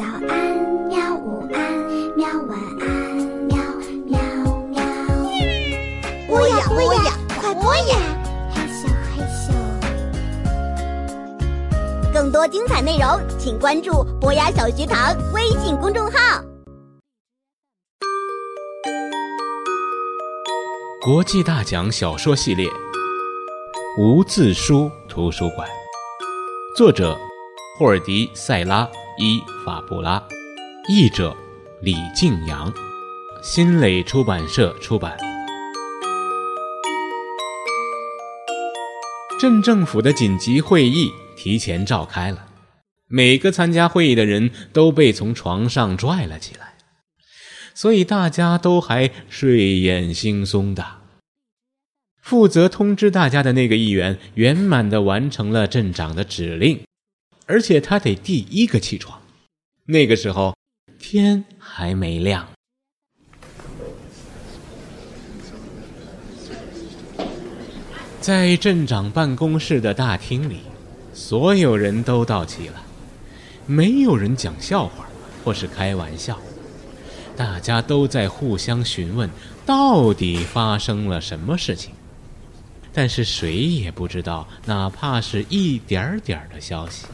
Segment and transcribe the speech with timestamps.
[0.00, 0.56] 早安，
[0.88, 1.14] 喵！
[1.14, 1.60] 午安，
[2.16, 2.26] 喵！
[2.48, 2.88] 晚安，
[3.44, 3.58] 喵
[4.06, 4.18] 喵
[4.70, 4.80] 喵。
[6.26, 7.98] 播呀播呀，快播呀！
[8.50, 9.52] 嘿咻嘿咻。
[12.14, 16.42] 更多精彩内容，请关注博雅小学堂微信公众号。
[21.04, 22.66] 国际大奖小说系列
[23.98, 25.68] 《无字书图书馆》，
[26.74, 27.14] 作者
[27.78, 28.88] 霍尔迪·塞拉。
[29.22, 30.26] 伊法布拉，
[30.88, 31.36] 译者
[31.82, 32.72] 李静阳，
[33.42, 35.14] 新蕾出版社出版。
[39.38, 42.46] 镇政府的紧急会议提前召开了，
[43.08, 46.78] 每个参加会议的人都被从床上拽了起来，
[47.74, 50.82] 所以大家都还睡眼惺忪的。
[52.22, 56.80] 负责通知大家的那个议员圆满的完成了镇长的指令。
[57.50, 59.20] 而且他得第一个起床，
[59.86, 60.54] 那个时候
[61.00, 62.48] 天还没亮。
[68.20, 70.60] 在镇长办公室的大厅里，
[71.12, 72.80] 所有人都到齐了，
[73.66, 75.08] 没有人讲笑话
[75.44, 76.38] 或是开玩笑，
[77.36, 79.28] 大家都在互相询问
[79.66, 81.92] 到底发生了什么事情，
[82.92, 87.06] 但是谁也不知道，哪怕是一点点的消息。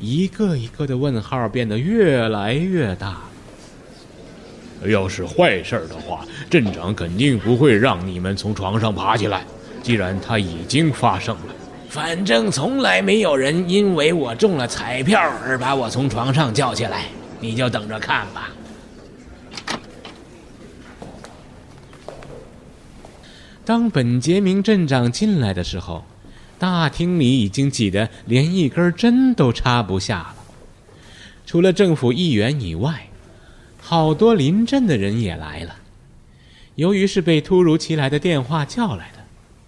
[0.00, 3.20] 一个一个的问号变得越来越大。
[4.86, 9.44] 要是坏事的话，镇长肯定不会让你们从床上爬起来。
[9.82, 11.54] 既然它已经发生了，
[11.88, 17.04] 反正从来没有人因为我中了彩票而把我从床上叫起来，
[17.40, 18.50] 你就等着看吧。
[23.64, 26.04] 当本杰明镇长进来的时候。
[26.58, 30.36] 大厅里已经挤得连一根针都插不下了。
[31.44, 33.08] 除了政府议员以外，
[33.80, 35.74] 好多临镇的人也来了。
[36.76, 39.18] 由于是被突如其来的电话叫来的，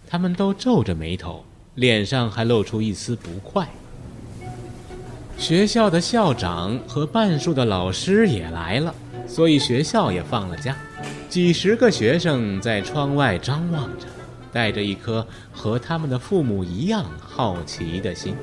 [0.07, 3.69] 他们都皱着眉头，脸上还露出一丝不快。
[5.37, 8.95] 学校的校长和半数的老师也来了，
[9.27, 10.77] 所以学校也放了假。
[11.34, 14.06] 几十个学生在窗外张望着。
[14.53, 18.37] 带着一颗和他们的父母一样好奇的心，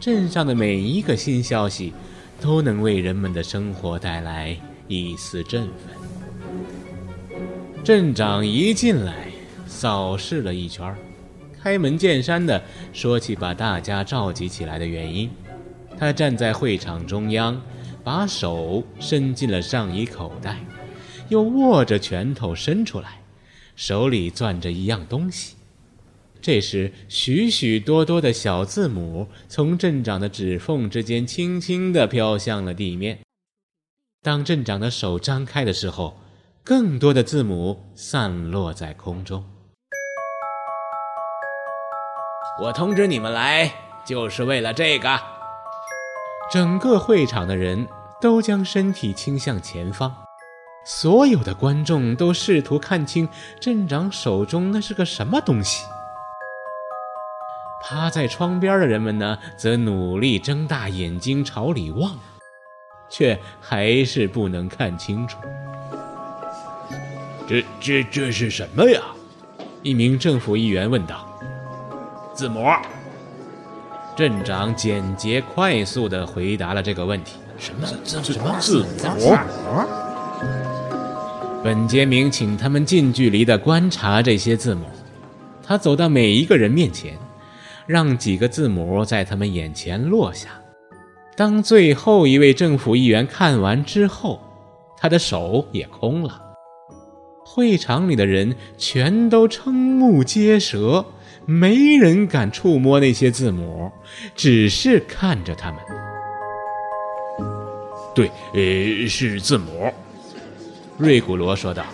[0.00, 1.92] 镇上的每一个新消息
[2.40, 4.56] 都能为人们的生活带来
[4.88, 7.38] 一丝振奋。
[7.84, 9.28] 镇长一进来，
[9.64, 10.92] 扫视了一圈，
[11.62, 12.60] 开门见山的
[12.92, 15.30] 说起把大家召集起来的原因。
[15.96, 17.62] 他站在会场中央，
[18.02, 20.56] 把手伸进了上衣口袋，
[21.28, 23.22] 又握着拳头伸出来。
[23.76, 25.54] 手里攥着一样东西，
[26.42, 33.20] 这时许许多多的小字母从镇长的指缝之间轻轻地飘向了地面。
[34.20, 36.18] 当镇长的手张开的时候，
[36.64, 39.44] 更多的字母散落在空中。
[42.60, 43.72] 我通知你们来，
[44.04, 45.20] 就是为了这个。
[46.50, 47.86] 整个会场的人
[48.20, 50.27] 都将身体倾向前方。
[50.90, 53.28] 所有的观众都试图看清
[53.60, 55.84] 镇长手中那是个什么东西。
[57.82, 62.16] 趴在窗边的人们呢，则努力睁大眼睛朝里望，
[63.10, 65.36] 却还是不能看清楚。
[67.46, 69.02] 这、这、这是什么呀？
[69.82, 71.38] 一名政府议员问道。
[72.32, 72.66] 字母。
[74.16, 77.36] 镇长简洁快速地回答了这个问题。
[77.58, 78.22] 什么字？
[78.22, 78.86] 什么字
[79.18, 80.07] 母？
[81.68, 84.86] 本杰明请他们近距离地观察这些字母。
[85.62, 87.12] 他走到每一个人面前，
[87.86, 90.48] 让几个字母在他们眼前落下。
[91.36, 94.40] 当最后一位政府议员看完之后，
[94.96, 96.40] 他的手也空了。
[97.44, 101.04] 会场里的人全都瞠目结舌，
[101.44, 103.92] 没人敢触摸那些字母，
[104.34, 105.80] 只是看着他们。
[108.14, 109.92] 对，呃，是字母。
[110.98, 111.86] 瑞古罗说道：“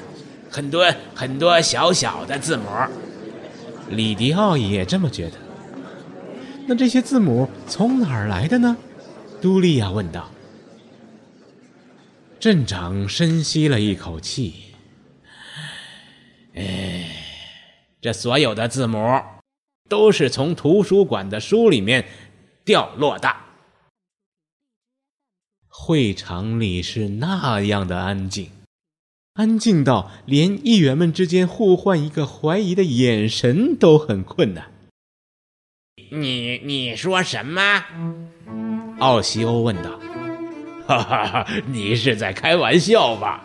[0.51, 2.65] 很多很多小小的字母。”
[3.91, 5.37] 里迪奥也这么觉得。
[6.67, 8.75] 那这些字母从哪儿来的呢？
[9.43, 10.31] 杜利亚问道。
[12.41, 14.75] 镇长深吸了一口气
[16.57, 17.11] ：“哎，
[18.01, 19.21] 这所有的字母
[19.87, 22.07] 都是从图书馆的书里面
[22.65, 23.31] 掉落的。”
[25.69, 28.51] 会场里是那样的安静。
[29.35, 34.67] 安静到连议员们之间互换一个怀疑的眼神都很困难。
[36.13, 37.83] 你你说什么？
[39.01, 39.91] 奥西欧问道。
[40.87, 43.43] 哈哈哈，你是在开玩笑吧？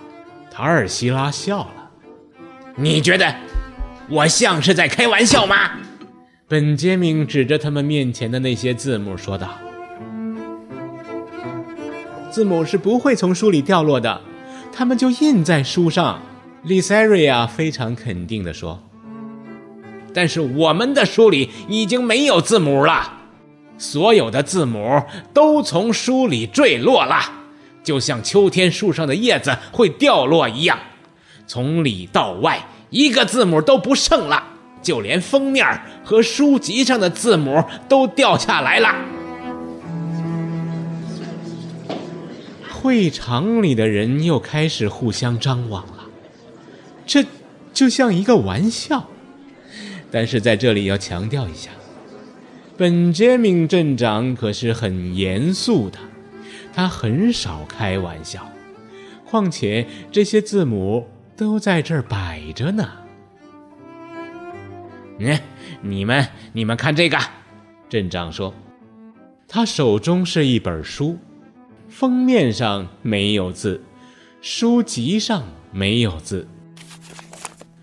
[0.51, 1.89] 塔尔希拉笑了。
[2.75, 3.33] 你觉得
[4.09, 5.71] 我像是在开玩笑吗？
[6.47, 9.57] 本杰明指着他们面前的那些字母说道
[12.29, 14.21] ：“字母是不会从书里掉落的，
[14.71, 16.21] 他们就印在书上。”
[16.63, 18.83] 丽塞瑞亚非常肯定地说
[20.13, 23.13] ：“但是我们的书里已经没有字母了，
[23.77, 25.01] 所有的字母
[25.33, 27.21] 都从书里坠落了，
[27.81, 30.77] 就像秋天树上的叶子会掉落一样，
[31.47, 34.43] 从里到外一个字母都不剩了，
[34.81, 35.65] 就连封面
[36.03, 38.93] 和书籍上的字母都掉下来了。”
[42.81, 46.05] 会场里的人又开始互相张望了。
[47.05, 47.25] 这
[47.73, 49.09] 就像一个玩笑，
[50.09, 51.71] 但是在这里要强调一下，
[52.77, 55.99] 本杰明镇长可是很严肃的，
[56.73, 58.49] 他很少开玩笑。
[59.25, 62.89] 况且这些字母都在这儿摆着呢。
[65.19, 65.37] 嗯，
[65.81, 67.17] 你们你们看这个，
[67.89, 68.53] 镇长说，
[69.47, 71.17] 他手中是一本书，
[71.99, 73.83] 封面上没有字，
[74.41, 75.43] 书籍上
[75.73, 76.47] 没有字。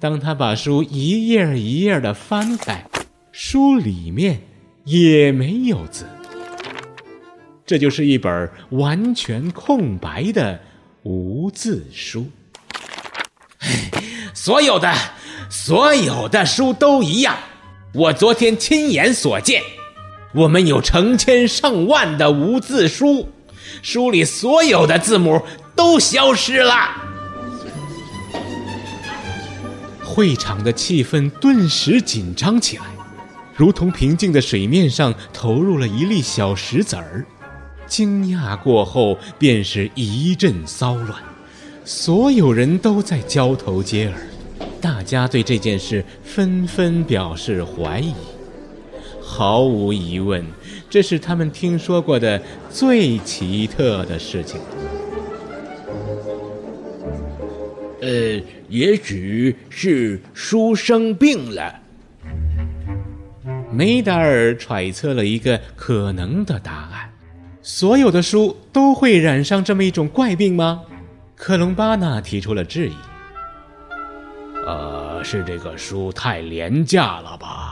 [0.00, 2.82] 当他把书一页一页的翻开，
[3.30, 4.40] 书里面
[4.84, 6.06] 也没有字，
[7.66, 10.58] 这就是一本完全空白的
[11.02, 12.26] 无字书。
[14.32, 14.94] 所有的
[15.50, 17.36] 所有的书都一样，
[17.92, 19.60] 我昨天亲眼所见，
[20.32, 23.28] 我们有成千上万的无字书，
[23.82, 25.40] 书里所有的字母
[25.74, 26.74] 都消失了。
[30.02, 32.84] 会场的气氛顿时紧张起来，
[33.54, 37.24] 如同平静的水面上投入了一粒小石子儿。
[37.86, 41.22] 惊讶过后，便是一阵骚乱，
[41.84, 44.18] 所有人都在交头接耳，
[44.80, 48.12] 大家对这件事纷纷表示怀疑。
[49.28, 50.44] 毫无疑问，
[50.88, 52.40] 这是他们听说过的
[52.70, 54.60] 最奇特的事情。
[58.00, 61.74] 呃，也许是书生病了。
[63.72, 67.10] 梅达尔揣测了一个可能的答案：
[67.62, 70.82] 所有的书都会染上这么一种怪病吗？
[71.34, 72.94] 克隆巴纳提出了质疑。
[74.64, 77.65] 呃，是这个书太廉价了吧？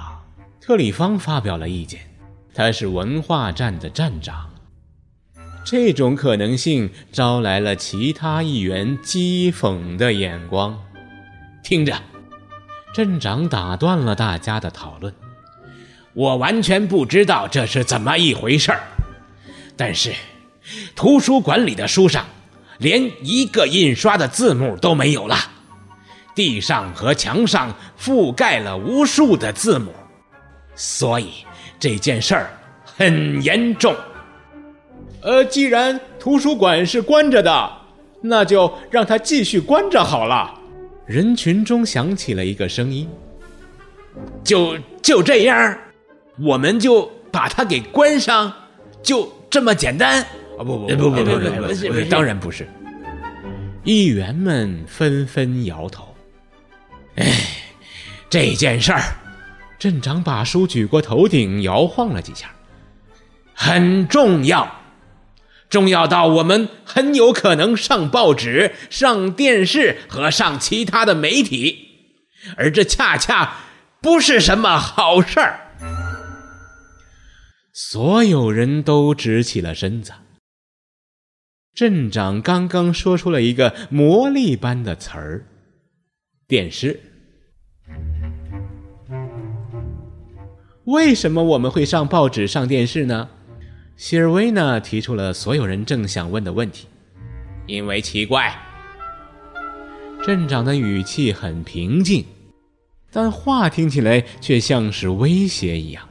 [0.67, 2.01] 特里方发表了意见，
[2.55, 4.49] 他是文化站的站长。
[5.63, 10.83] 这种可能性招来了其他议员讥讽的眼光。
[11.63, 12.01] 听着，
[12.95, 15.13] 镇长打断了大家的讨论。
[16.15, 18.81] 我完全不知道这是怎么一回事儿，
[19.77, 20.15] 但是
[20.97, 22.25] 图书馆里的书上
[22.79, 25.37] 连一个印刷的字幕都没有了，
[26.35, 29.93] 地上和墙上覆盖了无数的字母，
[30.75, 31.45] 所以
[31.79, 32.51] 这件事儿
[32.85, 33.95] 很严重。
[35.23, 37.73] 呃，既然图书馆是关着的，
[38.21, 40.53] 那就让它继续关着好了。
[41.07, 43.09] 人群中响起了一个声音
[44.45, 45.79] ：“就就这样，
[46.39, 48.53] 我们就把它给关上，
[49.03, 50.23] 就这么简单？”
[50.57, 52.67] 啊，不不不不不不，当然不是。
[53.83, 56.15] 议员们纷纷摇头。
[57.17, 57.27] 哎，
[58.31, 59.03] 这件事儿，
[59.79, 62.55] 镇长把书举过头顶，摇晃了几下，
[63.53, 64.81] 很重要。
[65.69, 71.89] 重要到我们很有可能上报纸、上电视和上其他的媒体，
[72.57, 73.57] 而这恰恰
[74.01, 75.61] 不是什么好事儿。
[77.73, 80.13] 所有人都直起了身子。
[81.75, 85.47] 镇长刚刚说出了一个魔力般的词儿
[86.47, 87.01] ：“电视。”
[90.85, 93.27] 为什么我们会上报纸、上电视呢？
[93.97, 96.87] 希尔维娜提出了所有人正想问的问题，
[97.67, 98.55] 因为奇怪。
[100.27, 102.23] 镇长的语气很平静，
[103.11, 106.07] 但话听起来却像是威胁一样。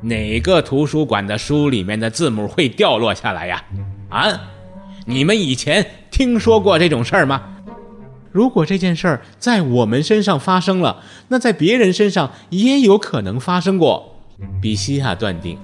[0.00, 3.64] 哪个图书馆的书里面的字母会掉落下来呀？
[4.10, 4.40] 啊，
[5.06, 7.49] 你们以前听说过这种事儿吗？
[8.32, 14.16] 如果这件事儿在我们身上发生了，那在别人身上也有可能发生过。
[14.62, 15.58] 比西亚断定。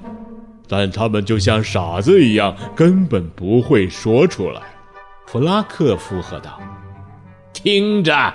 [0.69, 4.61] 但他们就像傻子一样，根本不会说出来。
[5.27, 6.61] 普拉克附和道
[7.55, 8.35] ：“听着，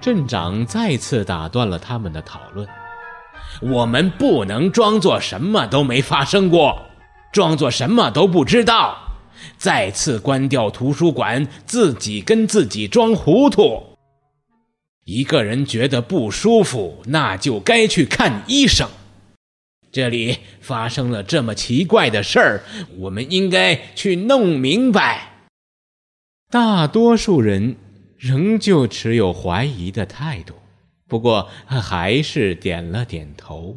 [0.00, 2.66] 镇长再次打断了他们的讨论。
[3.60, 6.80] 我们不能装作什么都没发生过，
[7.30, 9.03] 装作什么都不知道。
[9.56, 13.82] 再次关掉图书馆，自己跟自己装糊涂。
[15.04, 18.88] 一个人觉得不舒服，那就该去看医生。
[19.92, 22.64] 这里发生了这么奇怪的事儿，
[22.98, 25.48] 我们应该去弄明白。
[26.50, 27.76] 大多数人
[28.16, 30.54] 仍旧持有怀疑的态度，
[31.06, 33.76] 不过还是点了点头。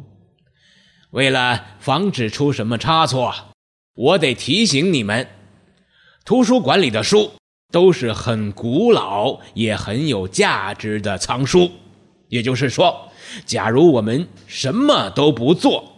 [1.10, 3.32] 为了防止出什么差错，
[3.94, 5.28] 我得提醒你们：
[6.28, 7.30] 图书馆里的书
[7.72, 11.70] 都是很古老也很有价值的藏书。
[12.28, 13.08] 也就是说，
[13.46, 15.90] 假如我们什么都不做，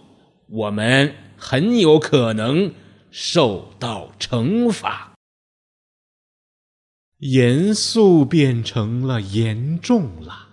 [0.47, 2.73] 我们很有可能
[3.11, 5.15] 受到惩罚。
[7.19, 10.51] 严肃变成了严重了。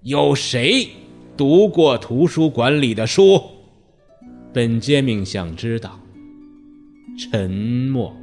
[0.00, 0.88] 有谁
[1.36, 3.42] 读过图书馆里的书？
[4.54, 5.98] 本杰明想知道。
[7.18, 8.16] 沉默。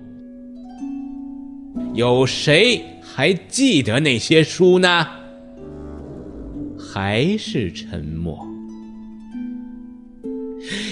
[1.93, 5.05] 有谁还记得那些书呢？
[6.77, 8.45] 还是沉默。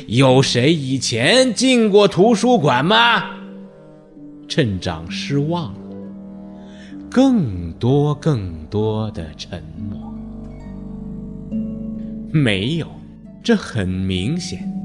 [0.08, 3.24] 有谁以前进过图书馆吗？
[4.48, 5.79] 镇长失望了。
[7.10, 10.13] 更多更多的沉默。
[12.32, 12.88] 没有，
[13.44, 14.76] 这很明显。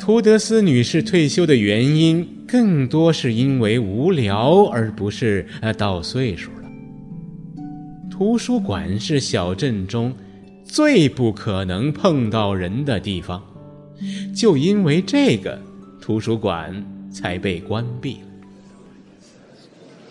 [0.00, 6.68] 图德斯女士退休的原因更多是因为无聊，而不是呃到岁数了。
[8.10, 10.14] 图书馆是小镇中
[10.64, 13.42] 最不可能碰到人的地方。
[14.34, 15.60] 就因为这个，
[16.00, 18.20] 图书馆才被关闭了。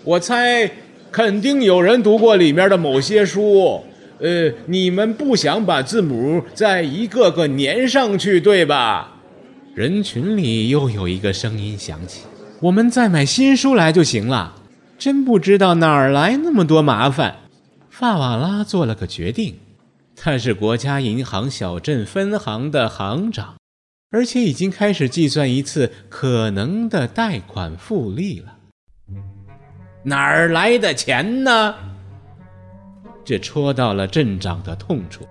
[0.04, 0.70] 我猜，
[1.12, 3.82] 肯定有人读过里面的某些书。
[4.20, 9.16] 呃，你们不想把字母再一个个粘上去，对吧？
[9.76, 12.24] 人群里又有一个声音响起
[12.62, 14.56] ：“我们再买新书来就行了。”
[15.00, 17.38] 真不知道哪儿来那么多麻烦。
[17.90, 19.58] 法瓦拉做了个决定，
[20.16, 23.56] 他是国家银行小镇分行的行长。
[24.12, 28.56] 而且已经开始计算一次可能的贷款复利了。
[30.04, 31.76] 哪儿来的钱呢？
[33.24, 35.28] 这戳到了镇长的痛处。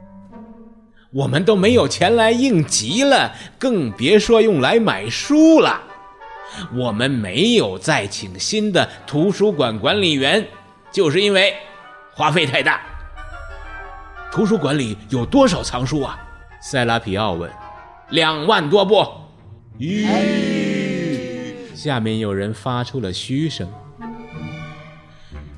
[1.10, 5.82] 我们都没有钱来应急了，更别说用来买书了。
[6.74, 10.46] 我们没有再请新的图书馆管理员，
[10.92, 11.54] 就是因为
[12.12, 12.82] 花费太大。
[14.30, 16.18] 图书馆里有多少藏书啊？
[16.60, 17.50] 塞拉皮奥问。
[18.10, 19.06] 两万多部。
[19.78, 20.06] 咦！
[21.74, 23.66] 下面有人发出了嘘声。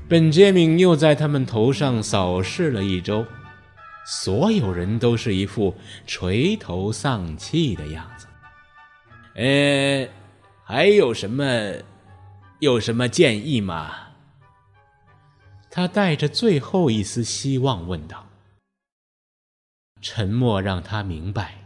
[0.07, 3.25] 本杰明又在他们头上扫视了一周，
[4.05, 8.27] 所有人都是一副垂头丧气的样子。
[9.35, 10.07] 呃，
[10.63, 11.43] 还有什么？
[12.59, 13.91] 有什么建议吗？
[15.69, 18.27] 他带着最后一丝希望问道。
[20.01, 21.59] 沉默让他明白。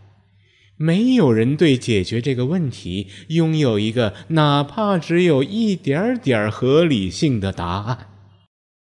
[0.78, 8.10] 没有人对解决这个问题拥有一个哪怕只有一点点合理性的答案，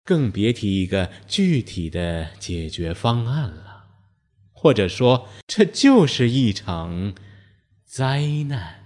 [0.03, 3.85] 更别提一个具体的解决方案了。
[4.51, 7.15] 或者说，这就是一场
[7.85, 8.80] 灾难。